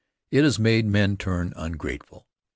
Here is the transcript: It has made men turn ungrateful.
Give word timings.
It 0.31 0.43
has 0.43 0.57
made 0.57 0.87
men 0.87 1.15
turn 1.15 1.53
ungrateful. 1.55 2.25